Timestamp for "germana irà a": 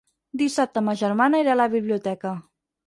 1.03-1.61